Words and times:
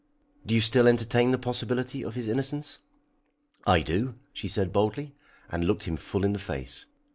"Do 0.47 0.55
you 0.55 0.61
still 0.61 0.87
entertain 0.87 1.29
the 1.29 1.37
possibility 1.37 2.03
of 2.03 2.15
his 2.15 2.27
innocence?" 2.27 2.79
"I 3.67 3.81
do," 3.83 4.15
she 4.33 4.47
said 4.47 4.73
boldly, 4.73 5.13
and 5.51 5.63
looked 5.63 5.83
him 5.83 5.95
full 5.95 6.25
in 6.25 6.33
the 6.33 6.39
face. 6.39 6.87